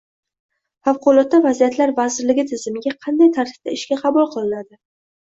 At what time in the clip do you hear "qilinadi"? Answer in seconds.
4.37-4.79